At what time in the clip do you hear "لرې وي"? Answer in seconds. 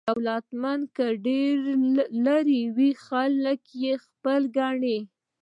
2.25-2.91